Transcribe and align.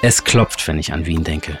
Es 0.00 0.22
klopft, 0.22 0.68
wenn 0.68 0.78
ich 0.78 0.92
an 0.92 1.06
Wien 1.06 1.24
denke. 1.24 1.58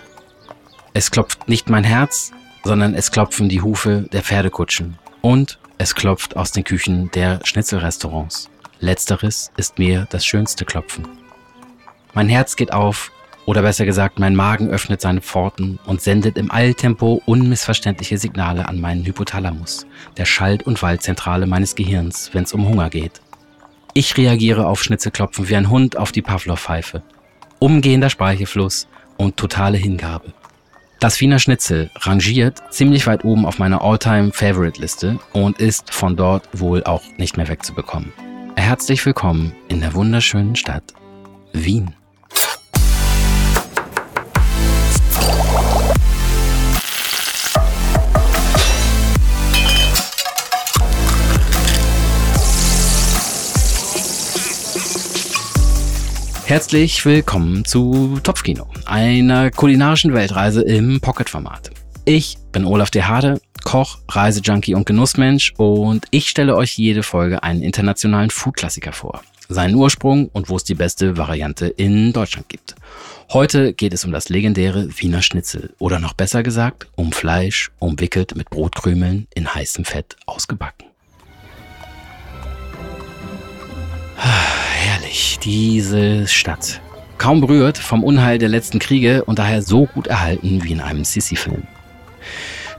Es 0.94 1.10
klopft 1.10 1.48
nicht 1.48 1.68
mein 1.68 1.82
Herz, 1.82 2.30
sondern 2.62 2.94
es 2.94 3.10
klopfen 3.10 3.48
die 3.48 3.62
Hufe 3.62 4.06
der 4.12 4.22
Pferdekutschen. 4.22 4.96
Und 5.22 5.58
es 5.76 5.96
klopft 5.96 6.36
aus 6.36 6.52
den 6.52 6.62
Küchen 6.62 7.10
der 7.10 7.40
Schnitzelrestaurants. 7.42 8.48
Letzteres 8.78 9.50
ist 9.56 9.80
mir 9.80 10.06
das 10.10 10.24
schönste 10.24 10.64
Klopfen. 10.64 11.08
Mein 12.14 12.28
Herz 12.28 12.54
geht 12.54 12.72
auf, 12.72 13.10
oder 13.44 13.62
besser 13.62 13.84
gesagt, 13.84 14.20
mein 14.20 14.36
Magen 14.36 14.70
öffnet 14.70 15.00
seine 15.00 15.20
Pforten 15.20 15.80
und 15.84 16.00
sendet 16.00 16.38
im 16.38 16.52
Eiltempo 16.52 17.20
unmissverständliche 17.26 18.18
Signale 18.18 18.68
an 18.68 18.80
meinen 18.80 19.04
Hypothalamus, 19.04 19.84
der 20.16 20.26
Schalt- 20.26 20.62
und 20.62 20.80
Waldzentrale 20.80 21.46
meines 21.46 21.74
Gehirns, 21.74 22.30
wenn 22.34 22.44
es 22.44 22.52
um 22.52 22.68
Hunger 22.68 22.88
geht. 22.88 23.20
Ich 23.94 24.16
reagiere 24.16 24.66
auf 24.66 24.80
Schnitzelklopfen 24.80 25.48
wie 25.48 25.56
ein 25.56 25.70
Hund 25.70 25.96
auf 25.96 26.12
die 26.12 26.22
Pavlov-Pfeife. 26.22 27.02
Umgehender 27.60 28.08
Speichelfluss 28.08 28.86
und 29.16 29.36
totale 29.36 29.78
Hingabe. 29.78 30.32
Das 31.00 31.20
Wiener 31.20 31.40
Schnitzel 31.40 31.90
rangiert 31.96 32.62
ziemlich 32.70 33.06
weit 33.08 33.24
oben 33.24 33.46
auf 33.46 33.58
meiner 33.58 33.82
All-Time-Favorite-Liste 33.82 35.18
und 35.32 35.58
ist 35.58 35.92
von 35.92 36.16
dort 36.16 36.48
wohl 36.52 36.84
auch 36.84 37.02
nicht 37.16 37.36
mehr 37.36 37.48
wegzubekommen. 37.48 38.12
Herzlich 38.54 39.04
willkommen 39.04 39.52
in 39.68 39.80
der 39.80 39.94
wunderschönen 39.94 40.54
Stadt 40.54 40.94
Wien. 41.52 41.94
Herzlich 56.48 57.04
willkommen 57.04 57.66
zu 57.66 58.20
Topfkino, 58.22 58.68
einer 58.86 59.50
kulinarischen 59.50 60.14
Weltreise 60.14 60.62
im 60.62 60.98
Pocket-Format. 60.98 61.70
Ich 62.06 62.38
bin 62.52 62.64
Olaf 62.64 62.90
de 62.90 63.02
Hade, 63.02 63.38
Koch, 63.64 63.98
Reisejunkie 64.08 64.74
und 64.74 64.86
Genussmensch 64.86 65.52
und 65.58 66.06
ich 66.10 66.30
stelle 66.30 66.56
euch 66.56 66.78
jede 66.78 67.02
Folge 67.02 67.42
einen 67.42 67.60
internationalen 67.60 68.30
Food-Klassiker 68.30 68.94
vor, 68.94 69.20
seinen 69.50 69.74
Ursprung 69.74 70.30
und 70.32 70.48
wo 70.48 70.56
es 70.56 70.64
die 70.64 70.74
beste 70.74 71.18
Variante 71.18 71.66
in 71.66 72.14
Deutschland 72.14 72.48
gibt. 72.48 72.76
Heute 73.30 73.74
geht 73.74 73.92
es 73.92 74.06
um 74.06 74.12
das 74.12 74.30
legendäre 74.30 74.88
Wiener 74.96 75.20
Schnitzel 75.20 75.74
oder 75.78 76.00
noch 76.00 76.14
besser 76.14 76.42
gesagt 76.42 76.88
um 76.96 77.12
Fleisch, 77.12 77.70
umwickelt 77.78 78.36
mit 78.36 78.48
Brotkrümeln 78.48 79.26
in 79.34 79.54
heißem 79.54 79.84
Fett 79.84 80.16
ausgebacken. 80.24 80.86
Herrlich, 84.98 85.38
diese 85.40 86.26
Stadt. 86.26 86.80
Kaum 87.18 87.40
berührt 87.40 87.78
vom 87.78 88.02
Unheil 88.02 88.38
der 88.38 88.48
letzten 88.48 88.80
Kriege 88.80 89.24
und 89.24 89.38
daher 89.38 89.62
so 89.62 89.86
gut 89.86 90.08
erhalten 90.08 90.64
wie 90.64 90.72
in 90.72 90.80
einem 90.80 91.04
Sissi-Film. 91.04 91.62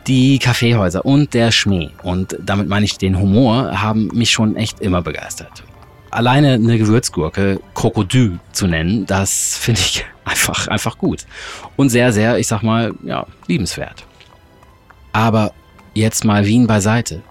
Die 0.05 0.37
Kaffeehäuser 0.37 1.05
und 1.05 1.33
der 1.33 1.51
Schmäh, 1.51 1.91
und 2.03 2.35
damit 2.41 2.67
meine 2.67 2.83
ich 2.83 2.97
den 2.97 3.19
Humor, 3.19 3.81
haben 3.81 4.09
mich 4.13 4.31
schon 4.31 4.57
echt 4.57 4.81
immer 4.81 5.01
begeistert. 5.01 5.63
Alleine 6.11 6.55
eine 6.55 6.77
Gewürzgurke 6.77 7.61
Krokodil 7.73 8.39
zu 8.51 8.67
nennen, 8.67 9.05
das 9.05 9.57
finde 9.57 9.79
ich 9.79 10.05
einfach, 10.25 10.67
einfach 10.67 10.97
gut. 10.97 11.25
Und 11.77 11.87
sehr, 11.87 12.11
sehr, 12.11 12.37
ich 12.37 12.47
sag 12.47 12.63
mal, 12.63 12.93
ja, 13.03 13.25
liebenswert. 13.47 14.05
Aber 15.13 15.53
jetzt 15.93 16.25
mal 16.25 16.45
Wien 16.45 16.67
beiseite. 16.67 17.21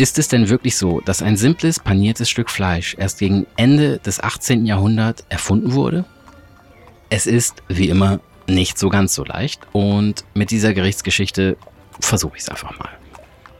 Ist 0.00 0.16
es 0.16 0.28
denn 0.28 0.48
wirklich 0.48 0.76
so, 0.76 1.00
dass 1.00 1.22
ein 1.22 1.36
simples 1.36 1.80
paniertes 1.80 2.30
Stück 2.30 2.50
Fleisch 2.50 2.94
erst 2.96 3.18
gegen 3.18 3.48
Ende 3.56 3.98
des 3.98 4.20
18. 4.20 4.64
Jahrhunderts 4.64 5.24
erfunden 5.28 5.72
wurde? 5.72 6.04
Es 7.10 7.26
ist, 7.26 7.64
wie 7.66 7.88
immer, 7.88 8.20
nicht 8.46 8.78
so 8.78 8.90
ganz 8.90 9.12
so 9.12 9.24
leicht 9.24 9.60
und 9.72 10.24
mit 10.34 10.52
dieser 10.52 10.72
Gerichtsgeschichte 10.72 11.56
versuche 11.98 12.36
ich 12.36 12.42
es 12.42 12.48
einfach 12.48 12.78
mal. 12.78 12.90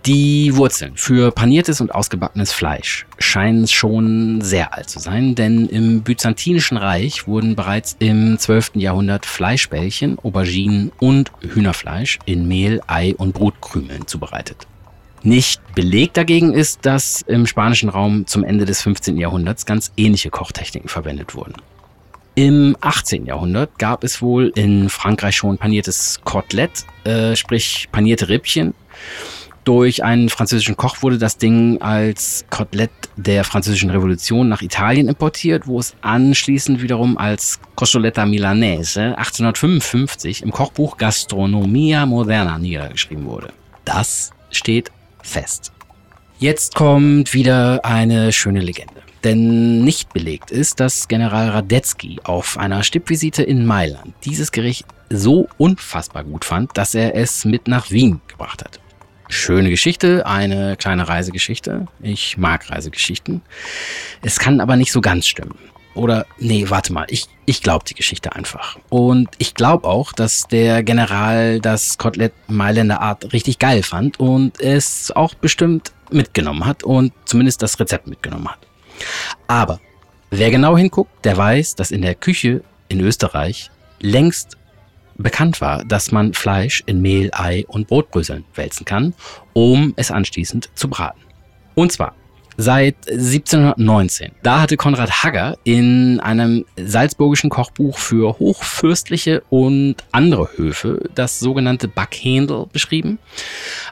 Die 0.06 0.54
Wurzeln 0.54 0.92
für 0.94 1.32
paniertes 1.32 1.80
und 1.80 1.92
ausgebackenes 1.92 2.52
Fleisch 2.52 3.04
scheinen 3.18 3.66
schon 3.66 4.40
sehr 4.40 4.74
alt 4.74 4.88
zu 4.88 5.00
sein, 5.00 5.34
denn 5.34 5.66
im 5.66 6.02
Byzantinischen 6.02 6.76
Reich 6.76 7.26
wurden 7.26 7.56
bereits 7.56 7.96
im 7.98 8.38
12. 8.38 8.76
Jahrhundert 8.76 9.26
Fleischbällchen, 9.26 10.20
Auberginen 10.20 10.92
und 11.00 11.32
Hühnerfleisch 11.40 12.20
in 12.26 12.46
Mehl, 12.46 12.80
Ei 12.86 13.16
und 13.16 13.34
Brotkrümeln 13.34 14.06
zubereitet. 14.06 14.68
Nicht 15.22 15.60
belegt 15.74 16.16
dagegen 16.16 16.52
ist, 16.52 16.86
dass 16.86 17.22
im 17.22 17.46
spanischen 17.46 17.88
Raum 17.88 18.26
zum 18.26 18.44
Ende 18.44 18.64
des 18.64 18.82
15. 18.82 19.16
Jahrhunderts 19.18 19.66
ganz 19.66 19.92
ähnliche 19.96 20.30
Kochtechniken 20.30 20.88
verwendet 20.88 21.34
wurden. 21.34 21.54
Im 22.34 22.76
18. 22.80 23.26
Jahrhundert 23.26 23.80
gab 23.80 24.04
es 24.04 24.22
wohl 24.22 24.52
in 24.54 24.88
Frankreich 24.88 25.34
schon 25.34 25.58
paniertes 25.58 26.20
Kotelett, 26.22 26.84
äh, 27.02 27.34
sprich 27.34 27.88
panierte 27.90 28.28
Rippchen. 28.28 28.74
Durch 29.64 30.04
einen 30.04 30.28
französischen 30.28 30.76
Koch 30.76 31.02
wurde 31.02 31.18
das 31.18 31.36
Ding 31.36 31.82
als 31.82 32.46
Kotelett 32.48 32.90
der 33.16 33.42
französischen 33.42 33.90
Revolution 33.90 34.48
nach 34.48 34.62
Italien 34.62 35.08
importiert, 35.08 35.66
wo 35.66 35.80
es 35.80 35.94
anschließend 36.00 36.80
wiederum 36.80 37.18
als 37.18 37.60
Costoletta 37.74 38.24
Milanese 38.24 39.18
1855 39.18 40.42
im 40.42 40.52
Kochbuch 40.52 40.96
Gastronomia 40.96 42.06
Moderna 42.06 42.58
niedergeschrieben 42.58 43.26
wurde. 43.26 43.52
Das 43.84 44.30
steht 44.50 44.90
fest. 45.22 45.72
Jetzt 46.38 46.74
kommt 46.74 47.34
wieder 47.34 47.84
eine 47.84 48.32
schöne 48.32 48.60
Legende. 48.60 49.02
Denn 49.24 49.82
nicht 49.82 50.12
belegt 50.12 50.52
ist, 50.52 50.78
dass 50.78 51.08
General 51.08 51.48
Radetzky 51.50 52.20
auf 52.22 52.56
einer 52.56 52.84
Stippvisite 52.84 53.42
in 53.42 53.66
Mailand 53.66 54.14
dieses 54.24 54.52
Gericht 54.52 54.86
so 55.10 55.48
unfassbar 55.58 56.22
gut 56.22 56.44
fand, 56.44 56.76
dass 56.76 56.94
er 56.94 57.16
es 57.16 57.44
mit 57.44 57.66
nach 57.66 57.90
Wien 57.90 58.20
gebracht 58.28 58.62
hat. 58.62 58.78
Schöne 59.28 59.70
Geschichte, 59.70 60.24
eine 60.26 60.76
kleine 60.76 61.08
Reisegeschichte. 61.08 61.86
Ich 62.00 62.38
mag 62.38 62.70
Reisegeschichten. 62.70 63.42
Es 64.22 64.38
kann 64.38 64.60
aber 64.60 64.76
nicht 64.76 64.92
so 64.92 65.00
ganz 65.00 65.26
stimmen. 65.26 65.58
Oder, 65.98 66.26
nee, 66.38 66.64
warte 66.68 66.92
mal, 66.92 67.06
ich, 67.08 67.26
ich 67.44 67.60
glaube 67.60 67.84
die 67.84 67.94
Geschichte 67.94 68.34
einfach. 68.36 68.78
Und 68.88 69.30
ich 69.38 69.54
glaube 69.54 69.86
auch, 69.86 70.12
dass 70.12 70.42
der 70.44 70.84
General 70.84 71.58
das 71.60 71.98
Kotelett 71.98 72.32
Mailänder 72.46 73.00
Art 73.00 73.32
richtig 73.32 73.58
geil 73.58 73.82
fand 73.82 74.20
und 74.20 74.60
es 74.60 75.10
auch 75.10 75.34
bestimmt 75.34 75.92
mitgenommen 76.10 76.64
hat 76.66 76.84
und 76.84 77.12
zumindest 77.24 77.62
das 77.62 77.80
Rezept 77.80 78.06
mitgenommen 78.06 78.46
hat. 78.46 78.60
Aber 79.48 79.80
wer 80.30 80.52
genau 80.52 80.76
hinguckt, 80.76 81.24
der 81.24 81.36
weiß, 81.36 81.74
dass 81.74 81.90
in 81.90 82.02
der 82.02 82.14
Küche 82.14 82.62
in 82.88 83.00
Österreich 83.00 83.72
längst 84.00 84.56
bekannt 85.16 85.60
war, 85.60 85.84
dass 85.84 86.12
man 86.12 86.32
Fleisch 86.32 86.84
in 86.86 87.02
Mehl, 87.02 87.30
Ei 87.32 87.64
und 87.66 87.88
Brotbröseln 87.88 88.44
wälzen 88.54 88.84
kann, 88.84 89.14
um 89.52 89.94
es 89.96 90.12
anschließend 90.12 90.70
zu 90.76 90.88
braten. 90.88 91.20
Und 91.74 91.90
zwar 91.90 92.14
seit 92.58 92.96
1719. 93.08 94.32
Da 94.42 94.60
hatte 94.60 94.76
Konrad 94.76 95.22
Hagger 95.22 95.56
in 95.62 96.18
einem 96.20 96.66
salzburgischen 96.76 97.50
Kochbuch 97.50 97.98
für 97.98 98.38
hochfürstliche 98.38 99.42
und 99.48 99.94
andere 100.10 100.48
Höfe 100.56 101.08
das 101.14 101.38
sogenannte 101.38 101.86
Backhändel 101.86 102.66
beschrieben. 102.72 103.18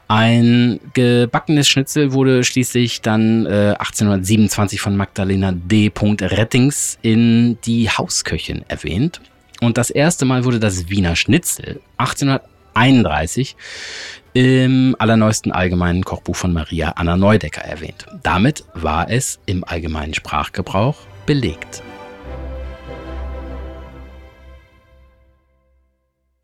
Ein 0.09 0.81
gebackenes 0.93 1.69
Schnitzel 1.69 2.13
wurde 2.13 2.43
schließlich 2.43 3.03
dann 3.03 3.47
äh, 3.47 3.77
1827 3.79 4.81
von 4.81 4.97
Magdalena 4.97 5.53
D. 5.53 5.93
Rettings 5.97 6.99
in 7.03 7.59
die 7.65 7.89
Hausköchin 7.89 8.65
erwähnt. 8.67 9.21
Und 9.61 9.79
das 9.79 9.91
erste 9.91 10.25
Mal 10.25 10.45
wurde 10.45 10.59
das 10.61 10.89
Wiener 10.89 11.15
Schnitzel 11.15 11.81
1831 12.77 13.57
im 14.35 14.95
allerneuesten 14.99 15.51
allgemeinen 15.51 16.05
Kochbuch 16.05 16.37
von 16.37 16.53
Maria 16.53 16.91
Anna 16.91 17.17
Neudecker 17.17 17.63
erwähnt. 17.63 18.07
Damit 18.23 18.65
war 18.75 19.11
es 19.11 19.41
im 19.47 19.65
allgemeinen 19.65 20.13
Sprachgebrauch 20.13 20.97
belegt. 21.25 21.83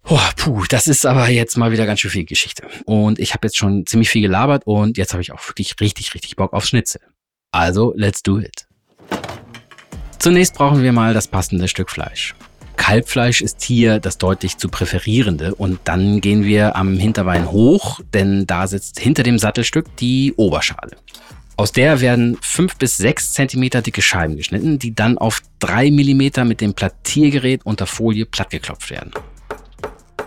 Oh, 0.08 0.19
puh, 0.37 0.64
das 0.69 0.87
ist 0.87 1.06
aber 1.06 1.29
jetzt 1.29 1.56
mal 1.56 1.70
wieder 1.70 1.87
ganz 1.87 2.00
schön 2.00 2.11
viel 2.11 2.25
Geschichte. 2.25 2.67
Und 2.87 3.19
ich 3.19 3.35
habe 3.35 3.46
jetzt 3.46 3.56
schon 3.56 3.87
ziemlich 3.87 4.08
viel 4.08 4.23
gelabert 4.23 4.62
und 4.67 4.96
jetzt 4.99 5.12
habe 5.12 5.23
ich 5.23 5.32
auch 5.32 5.49
wirklich 5.49 5.76
richtig, 5.81 6.14
richtig 6.14 6.37
Bock 6.37 6.55
auf 6.55 6.64
Schnitzel. 6.64 7.00
Also, 7.50 7.93
let's 7.96 8.23
do 8.23 8.38
it. 8.38 8.67
Zunächst 10.19 10.55
brauchen 10.55 10.82
wir 10.82 10.93
mal 10.93 11.14
das 11.14 11.28
passende 11.28 11.69
Stück 11.69 11.90
Fleisch. 11.90 12.35
Kalbfleisch 12.82 13.43
ist 13.43 13.62
hier 13.62 14.00
das 14.00 14.19
deutlich 14.19 14.58
zu 14.58 14.69
präferierende 14.69 15.55
und 15.55 15.79
dann 15.84 16.20
gehen 16.20 16.43
wir 16.43 16.75
am 16.75 16.99
Hinterbein 16.99 17.52
hoch, 17.52 18.00
denn 18.12 18.44
da 18.49 18.67
sitzt 18.67 18.99
hinter 18.99 19.23
dem 19.23 19.38
Sattelstück 19.38 19.96
die 19.99 20.34
Oberschale. 20.37 20.96
Aus 21.56 21.70
der 21.70 22.00
werden 22.00 22.37
fünf 22.43 22.75
bis 22.79 22.96
sechs 22.96 23.34
Zentimeter 23.34 23.82
dicke 23.82 24.02
Scheiben 24.02 24.37
geschnitten, 24.37 24.81
die 24.81 24.96
dann 24.96 25.17
auf 25.17 25.43
drei 25.61 25.93
Millimeter 25.93 26.44
mit 26.44 26.61
dem 26.61 26.75
Plattiergerät 26.75 27.64
unter 27.64 27.87
Folie 27.87 28.26
plattgeklopft 28.26 28.90
werden. 28.90 29.12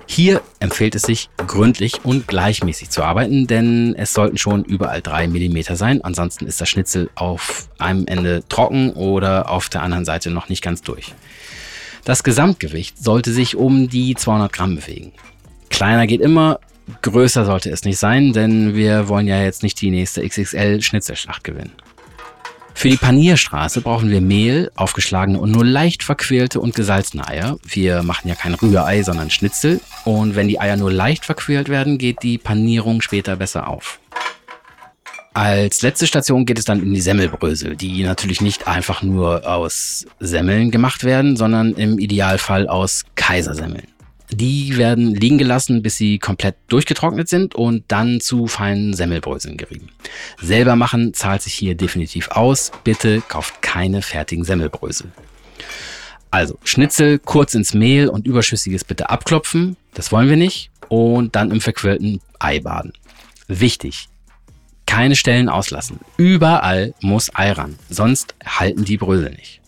Hier 0.08 0.42
empfiehlt 0.62 0.96
es 0.96 1.01
sich, 1.01 1.30
gründlich 1.36 2.06
und 2.06 2.25
gleichmäßig 2.25 2.90
zu 2.90 3.04
arbeiten, 3.04 3.48
denn 3.48 3.96
es 3.98 4.13
sollten 4.13 4.38
schon 4.38 4.63
überall 4.63 5.01
drei 5.01 5.28
Millimeter 5.28 5.75
sein. 5.75 6.01
Ansonsten 6.06 6.46
ist 6.48 6.62
das 6.62 6.69
Schnitzel 6.69 7.10
auf 7.16 7.68
einem 7.80 8.08
Ende 8.08 8.48
trocken 8.48 8.92
oder 8.92 9.50
auf 9.50 9.68
der 9.68 9.84
anderen 9.84 10.06
Seite 10.06 10.31
noch 10.31 10.48
nicht 10.48 10.62
ganz 10.62 10.84
durch. 10.84 11.13
Das 12.06 12.24
Gesamtgewicht 12.24 13.04
sollte 13.04 13.34
sich 13.34 13.56
um 13.56 13.90
die 13.90 14.13
200 14.13 14.54
Gramm 14.54 14.75
bewegen. 14.75 15.12
Kleiner 15.69 16.06
geht 16.06 16.22
immer, 16.22 16.60
größer 17.02 17.46
sollte 17.46 17.72
es 17.72 17.84
nicht 17.84 17.98
sein, 17.98 18.31
denn 18.31 18.75
wir 18.75 19.07
wollen 19.10 19.28
ja 19.28 19.42
jetzt 19.42 19.63
nicht 19.63 19.81
die 19.81 19.90
nächste 19.90 20.25
XXL 20.25 20.84
Schnitzelschlacht 20.84 21.44
gewinnen. 21.44 21.74
Für 22.75 22.90
die 22.90 22.98
Panierstraße 22.98 23.81
brauchen 23.81 24.12
wir 24.12 24.22
Mehl, 24.22 24.69
aufgeschlagene 24.75 25.40
und 25.40 25.52
nur 25.52 25.66
leicht 25.66 26.04
verquirlte 26.04 26.60
und 26.60 26.75
gesalzene 26.75 27.28
Eier. 27.28 27.57
Wir 27.63 28.04
machen 28.04 28.28
ja 28.28 28.36
kein 28.36 28.54
Rührei, 28.54 29.01
sondern 29.01 29.31
Schnitzel. 29.31 29.80
Und 30.04 30.36
wenn 30.36 30.48
die 30.48 30.60
Eier 30.60 30.78
nur 30.78 30.92
leicht 30.92 31.25
verquirlt 31.25 31.69
werden, 31.69 31.98
geht 31.98 32.22
die 32.22 32.38
Panierung 32.38 33.01
später 33.01 33.36
besser 33.36 33.68
auf. 33.68 34.00
Als 35.36 35.82
letzte 35.82 36.08
Station 36.08 36.46
geht 36.46 36.58
es 36.58 36.64
dann 36.64 36.82
in 36.82 36.94
die 36.94 37.02
Semmelbrösel, 37.02 37.76
die 37.76 38.04
natürlich 38.04 38.40
nicht 38.40 38.70
einfach 38.70 39.04
nur 39.04 39.46
aus 39.46 40.06
Semmeln 40.22 40.72
gemacht 40.72 41.04
werden, 41.04 41.36
sondern 41.36 41.74
im 41.74 42.00
Idealfall 42.00 42.70
aus 42.70 43.04
Kaisersemmeln. 43.16 43.88
Die 44.32 44.78
werden 44.78 45.14
liegen 45.14 45.38
gelassen, 45.38 45.82
bis 45.82 45.98
sie 45.98 46.20
komplett 46.20 46.56
durchgetrocknet 46.70 47.28
sind 47.28 47.54
und 47.54 47.84
dann 47.90 48.22
zu 48.22 48.48
feinen 48.48 48.94
Semmelbröseln 48.94 49.58
gerieben. 49.58 49.90
Selber 50.42 50.78
machen 50.78 51.14
zahlt 51.14 51.42
sich 51.42 51.54
hier 51.54 51.76
definitiv 51.76 52.30
aus. 52.30 52.72
Bitte 52.86 53.22
kauft 53.28 53.62
keine 53.62 54.02
fertigen 54.02 54.46
Semmelbrösel. 54.46 55.12
Also 56.32 56.58
Schnitzel 56.64 57.20
kurz 57.20 57.56
ins 57.56 57.74
Mehl 57.74 58.08
und 58.08 58.26
überschüssiges 58.26 58.86
bitte 58.86 59.10
abklopfen. 59.10 59.76
Das 59.96 60.14
wollen 60.14 60.30
wir 60.30 60.38
nicht. 60.38 60.72
Und 60.88 61.36
dann 61.36 61.52
im 61.52 61.60
verquirlten 61.60 62.22
Ei 62.40 62.62
baden. 62.62 62.94
Wichtig. 63.50 64.08
Keine 64.95 65.18
Stellen 65.18 65.50
auslassen. 65.50 66.00
Überall 66.15 66.94
muss 67.01 67.30
Ei 67.36 67.51
ran. 67.51 67.77
Sonst 67.89 68.33
halten 68.45 68.86
die 68.86 68.95
Brösel 68.95 69.31
nicht. 69.31 69.59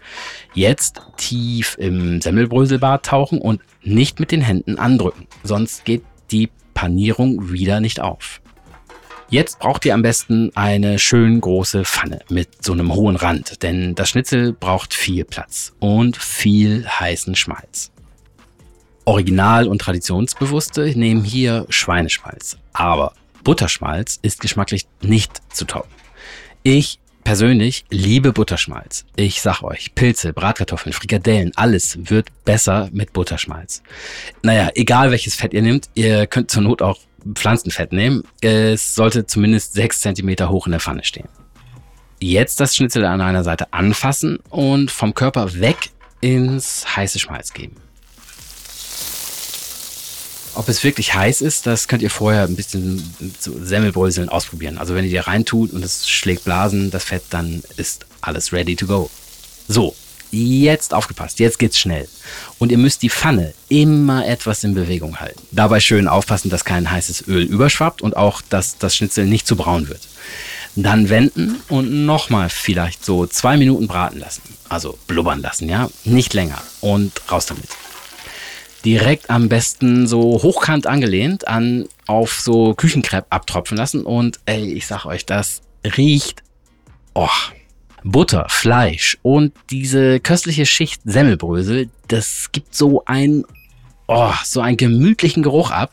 Jetzt 0.53 1.01
tief 1.17 1.75
im 1.77 2.21
Semmelbröselbad 2.21 3.05
tauchen 3.05 3.41
und 3.41 3.59
nicht 3.83 4.21
mit 4.21 4.31
den 4.31 4.39
Händen 4.39 4.79
andrücken, 4.79 5.27
sonst 5.43 5.83
geht 5.83 6.03
die 6.31 6.49
Panierung 6.73 7.51
wieder 7.51 7.81
nicht 7.81 7.99
auf. 7.99 8.39
Jetzt 9.29 9.59
braucht 9.59 9.83
ihr 9.83 9.95
am 9.95 10.01
besten 10.01 10.55
eine 10.55 10.97
schön 10.97 11.41
große 11.41 11.83
Pfanne 11.83 12.21
mit 12.29 12.63
so 12.63 12.71
einem 12.71 12.95
hohen 12.95 13.17
Rand, 13.17 13.63
denn 13.63 13.95
das 13.95 14.07
Schnitzel 14.07 14.53
braucht 14.53 14.93
viel 14.93 15.25
Platz 15.25 15.73
und 15.79 16.15
viel 16.15 16.87
heißen 16.87 17.35
Schmalz. 17.35 17.91
Original- 19.03 19.67
und 19.67 19.81
Traditionsbewusste 19.81 20.97
nehmen 20.97 21.25
hier 21.25 21.65
Schweineschmalz, 21.67 22.57
aber 22.71 23.11
Butterschmalz 23.43 24.19
ist 24.21 24.41
geschmacklich 24.41 24.87
nicht 25.01 25.41
zu 25.53 25.65
toppen. 25.65 25.91
Ich 26.63 26.99
persönlich 27.23 27.83
liebe 27.89 28.31
Butterschmalz. 28.31 29.05
Ich 29.17 29.41
sag 29.41 29.61
euch, 29.61 29.93
Pilze, 29.95 30.31
Bratkartoffeln, 30.31 30.93
Frikadellen, 30.93 31.51
alles 31.55 32.09
wird 32.09 32.29
besser 32.45 32.89
mit 32.93 33.11
Butterschmalz. 33.11 33.83
Naja, 34.43 34.69
egal 34.75 35.11
welches 35.11 35.35
Fett 35.35 35.53
ihr 35.53 35.61
nehmt, 35.61 35.89
ihr 35.93 36.25
könnt 36.27 36.51
zur 36.51 36.63
Not 36.63 36.81
auch 36.81 36.99
Pflanzenfett 37.33 37.91
nehmen. 37.91 38.23
Es 38.41 38.95
sollte 38.95 39.25
zumindest 39.25 39.73
sechs 39.73 39.99
Zentimeter 40.01 40.49
hoch 40.49 40.67
in 40.67 40.71
der 40.71 40.79
Pfanne 40.79 41.03
stehen. 41.03 41.27
Jetzt 42.19 42.59
das 42.59 42.75
Schnitzel 42.75 43.05
an 43.05 43.21
einer 43.21 43.43
Seite 43.43 43.73
anfassen 43.73 44.39
und 44.49 44.89
vom 44.89 45.13
Körper 45.13 45.59
weg 45.59 45.89
ins 46.21 46.95
heiße 46.95 47.19
Schmalz 47.19 47.53
geben. 47.53 47.75
Ob 50.57 50.67
es 50.69 50.83
wirklich 50.83 51.13
heiß 51.13 51.41
ist, 51.41 51.67
das 51.67 51.87
könnt 51.87 52.01
ihr 52.01 52.09
vorher 52.09 52.45
ein 52.45 52.55
bisschen 52.55 53.13
zu 53.39 53.63
Semmelbröseln 53.63 54.27
ausprobieren. 54.27 54.79
Also 54.79 54.95
wenn 54.95 55.03
ihr 55.05 55.11
die 55.11 55.17
reintut 55.17 55.71
und 55.71 55.85
es 55.85 56.09
schlägt 56.09 56.45
Blasen, 56.45 56.89
das 56.89 57.03
Fett, 57.03 57.21
dann 57.29 57.61
ist 57.75 58.07
alles 58.21 58.51
ready 58.51 58.75
to 58.75 58.87
go. 58.87 59.11
So, 59.67 59.95
jetzt 60.31 60.95
aufgepasst, 60.95 61.39
jetzt 61.39 61.59
geht's 61.59 61.77
schnell. 61.77 62.07
Und 62.57 62.71
ihr 62.71 62.79
müsst 62.79 63.03
die 63.03 63.11
Pfanne 63.11 63.53
immer 63.69 64.27
etwas 64.27 64.63
in 64.63 64.73
Bewegung 64.73 65.19
halten. 65.19 65.39
Dabei 65.51 65.79
schön 65.79 66.07
aufpassen, 66.07 66.49
dass 66.49 66.65
kein 66.65 66.89
heißes 66.89 67.27
Öl 67.27 67.43
überschwappt 67.43 68.01
und 68.01 68.17
auch, 68.17 68.41
dass 68.49 68.79
das 68.79 68.95
Schnitzel 68.95 69.27
nicht 69.27 69.45
zu 69.45 69.57
braun 69.57 69.89
wird. 69.89 70.01
Dann 70.75 71.09
wenden 71.09 71.61
und 71.69 72.07
nochmal 72.07 72.49
vielleicht 72.49 73.05
so 73.05 73.27
zwei 73.27 73.57
Minuten 73.57 73.87
braten 73.87 74.19
lassen. 74.19 74.41
Also 74.69 74.97
blubbern 75.05 75.43
lassen, 75.43 75.69
ja? 75.69 75.91
Nicht 76.03 76.33
länger. 76.33 76.63
Und 76.81 77.21
raus 77.31 77.45
damit 77.45 77.69
direkt 78.87 79.29
am 79.29 79.49
besten 79.49 80.07
so 80.07 80.21
hochkant 80.21 80.87
angelehnt 80.87 81.45
an 81.45 81.89
auf 82.05 82.39
so 82.39 82.73
Küchenkrepp 82.73 83.25
abtropfen 83.29 83.75
lassen 83.75 84.05
und 84.05 84.39
ey, 84.45 84.71
ich 84.71 84.87
sag 84.87 85.05
euch, 85.05 85.25
das 85.25 85.61
riecht 85.97 86.41
oh, 87.13 87.27
Butter, 88.05 88.45
Fleisch 88.47 89.17
und 89.23 89.53
diese 89.71 90.21
köstliche 90.21 90.65
Schicht 90.65 91.01
Semmelbrösel, 91.03 91.89
das 92.07 92.53
gibt 92.53 92.73
so 92.75 93.03
ein 93.05 93.43
oh, 94.07 94.31
so 94.45 94.61
einen 94.61 94.77
gemütlichen 94.77 95.43
Geruch 95.43 95.71
ab, 95.71 95.91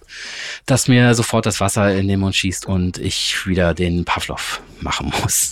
dass 0.64 0.86
mir 0.86 1.16
sofort 1.16 1.46
das 1.46 1.58
Wasser 1.58 1.92
in 1.96 2.06
den 2.06 2.20
Mund 2.20 2.36
schießt 2.36 2.64
und 2.64 2.98
ich 2.98 3.44
wieder 3.44 3.74
den 3.74 4.04
Pavlov 4.04 4.60
machen 4.78 5.12
muss. 5.24 5.50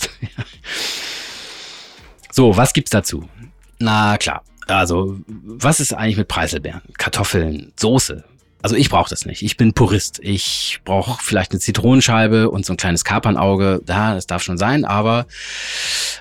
so, 2.31 2.55
was 2.55 2.71
gibt's 2.71 2.91
dazu? 2.91 3.27
Na 3.79 4.17
klar, 4.17 4.43
also, 4.67 5.19
was 5.27 5.79
ist 5.79 5.93
eigentlich 5.93 6.17
mit 6.17 6.27
Preiselbeeren? 6.27 6.81
Kartoffeln, 6.97 7.73
Soße. 7.75 8.23
Also 8.63 8.77
ich 8.77 8.89
brauche 8.89 9.09
das 9.09 9.25
nicht. 9.25 9.41
Ich 9.41 9.57
bin 9.57 9.73
Purist. 9.73 10.19
Ich 10.23 10.79
brauche 10.85 11.21
vielleicht 11.21 11.51
eine 11.51 11.59
Zitronenscheibe 11.59 12.49
und 12.49 12.65
so 12.65 12.73
ein 12.73 12.77
kleines 12.77 13.03
Kapernauge. 13.03 13.81
Ja, 13.89 14.15
das 14.15 14.25
darf 14.25 14.41
schon 14.41 14.57
sein, 14.57 14.85
aber 14.85 15.25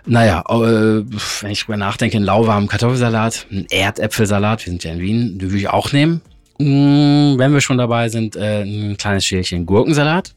naja, 0.06 0.42
äh, 0.48 1.04
wenn 1.40 1.50
ich 1.52 1.60
drüber 1.60 1.76
nachdenke, 1.76 2.16
einen 2.16 2.26
lauwarmen 2.26 2.68
Kartoffelsalat, 2.68 3.46
einen 3.48 3.66
Erdäpfelsalat, 3.70 4.66
wir 4.66 4.72
sind 4.72 4.82
ja 4.82 4.90
in 4.90 4.98
Wien, 4.98 5.38
den 5.38 5.50
würde 5.50 5.58
ich 5.58 5.68
auch 5.68 5.92
nehmen. 5.92 6.20
Mm, 6.58 7.38
wenn 7.38 7.52
wir 7.52 7.60
schon 7.60 7.78
dabei 7.78 8.08
sind, 8.08 8.34
äh, 8.34 8.62
ein 8.62 8.96
kleines 8.96 9.24
Schälchen 9.24 9.64
Gurkensalat. 9.64 10.34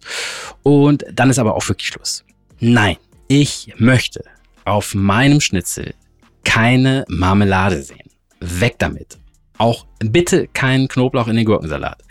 Und 0.62 1.06
dann 1.12 1.32
ist 1.32 1.40
aber 1.40 1.56
auch 1.56 1.68
wirklich 1.68 1.88
Schluss. 1.88 2.24
Nein, 2.60 2.98
ich 3.28 3.74
möchte 3.78 4.24
auf 4.64 4.94
meinem 4.94 5.42
Schnitzel 5.42 5.96
keine 6.46 7.04
Marmelade 7.10 7.82
sehen. 7.82 8.10
Weg 8.40 8.80
damit. 8.80 9.18
Auch 9.58 9.86
bitte 10.00 10.48
keinen 10.48 10.88
Knoblauch 10.88 11.28
in 11.28 11.36
den 11.36 11.46
Gurkensalat. 11.46 12.02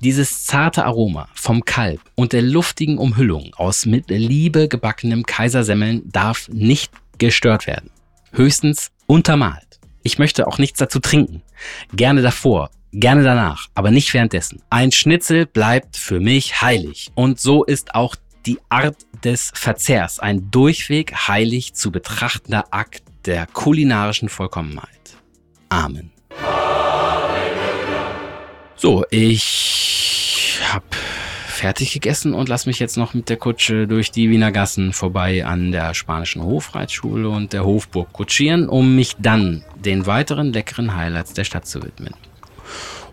Dieses 0.00 0.44
zarte 0.44 0.84
Aroma 0.84 1.28
vom 1.34 1.64
Kalb 1.64 2.00
und 2.14 2.32
der 2.32 2.42
luftigen 2.42 2.98
Umhüllung 2.98 3.52
aus 3.56 3.86
mit 3.86 4.10
Liebe 4.10 4.68
gebackenem 4.68 5.24
Kaisersemmeln 5.24 6.02
darf 6.10 6.48
nicht 6.48 6.92
gestört 7.18 7.66
werden. 7.66 7.90
Höchstens 8.32 8.90
untermalt. 9.06 9.80
Ich 10.02 10.18
möchte 10.18 10.46
auch 10.46 10.58
nichts 10.58 10.78
dazu 10.78 11.00
trinken. 11.00 11.42
Gerne 11.94 12.22
davor, 12.22 12.70
gerne 12.92 13.22
danach, 13.22 13.68
aber 13.74 13.90
nicht 13.90 14.12
währenddessen. 14.14 14.62
Ein 14.70 14.92
Schnitzel 14.92 15.46
bleibt 15.46 15.96
für 15.96 16.20
mich 16.20 16.62
heilig. 16.62 17.10
Und 17.14 17.40
so 17.40 17.64
ist 17.64 17.94
auch 17.94 18.14
die 18.46 18.58
Art 18.68 18.96
des 19.24 19.52
Verzehrs 19.54 20.18
ein 20.18 20.50
durchweg 20.50 21.14
heilig 21.28 21.74
zu 21.74 21.90
betrachtender 21.90 22.72
Akt 22.72 23.02
der 23.24 23.46
kulinarischen 23.46 24.28
Vollkommenheit. 24.28 25.16
Amen. 25.68 26.10
So, 28.76 29.04
ich 29.10 30.58
habe 30.72 30.86
fertig 31.60 31.92
gegessen 31.92 32.32
und 32.32 32.48
lass 32.48 32.64
mich 32.64 32.78
jetzt 32.78 32.96
noch 32.96 33.12
mit 33.12 33.28
der 33.28 33.36
Kutsche 33.36 33.86
durch 33.86 34.10
die 34.10 34.30
Wiener 34.30 34.50
Gassen 34.50 34.94
vorbei 34.94 35.44
an 35.44 35.72
der 35.72 35.92
spanischen 35.92 36.42
Hofreitschule 36.42 37.28
und 37.28 37.52
der 37.52 37.64
Hofburg 37.64 38.12
kutschieren, 38.14 38.68
um 38.68 38.96
mich 38.96 39.16
dann 39.18 39.62
den 39.76 40.06
weiteren 40.06 40.54
leckeren 40.54 40.96
Highlights 40.96 41.34
der 41.34 41.44
Stadt 41.44 41.66
zu 41.66 41.82
widmen. 41.82 42.14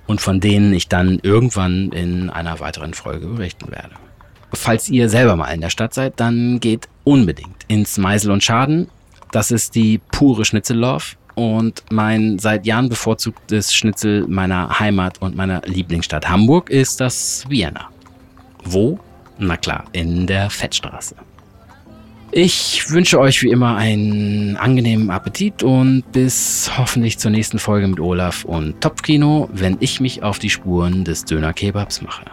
Und 0.06 0.22
von 0.22 0.40
denen 0.40 0.74
ich 0.74 0.88
dann 0.88 1.20
irgendwann 1.22 1.92
in 1.92 2.30
einer 2.30 2.62
weiteren 2.62 2.94
Folge 2.94 3.28
berichten 3.28 3.70
werde. 3.70 3.96
Falls 4.54 4.88
ihr 4.88 5.10
selber 5.10 5.36
mal 5.36 5.52
in 5.52 5.60
der 5.60 5.70
Stadt 5.70 5.94
seid, 5.94 6.18
dann 6.22 6.62
geht 6.62 6.88
unbedingt 7.04 7.66
ins 7.68 7.98
Meisel 7.98 8.32
und 8.32 8.46
Schaden 8.46 8.88
das 9.32 9.52
ist 9.52 9.76
die 9.76 10.00
pure 10.12 10.46
Schnitzellove 10.46 11.16
und 11.36 11.84
mein 11.92 12.40
seit 12.40 12.66
Jahren 12.66 12.90
bevorzugtes 12.90 13.74
Schnitzel 13.74 14.28
meiner 14.28 14.80
Heimat 14.80 15.22
und 15.22 15.36
meiner 15.36 15.62
Lieblingsstadt 15.66 16.28
Hamburg 16.28 16.70
ist 16.70 17.00
das 17.00 17.46
Vienna. 17.48 17.90
Wo? 18.64 19.00
Na 19.38 19.56
klar, 19.56 19.86
in 19.92 20.26
der 20.26 20.50
Fettstraße. 20.50 21.16
Ich 22.32 22.90
wünsche 22.90 23.20
euch 23.20 23.42
wie 23.42 23.52
immer 23.52 23.78
einen 23.78 24.58
angenehmen 24.58 25.10
Appetit 25.10 25.64
und 25.64 26.04
bis 26.12 26.70
hoffentlich 26.78 27.20
zur 27.20 27.32
nächsten 27.32 27.58
Folge 27.58 27.88
mit 27.88 28.00
Olaf 28.00 28.44
und 28.44 28.82
Topfkino, 28.82 29.48
wenn 29.54 29.78
ich 29.80 30.02
mich 30.02 30.24
auf 30.24 30.38
die 30.38 30.50
Spuren 30.50 31.06
des 31.06 31.24
Döner-Kebabs 31.24 32.02
mache. 32.02 32.26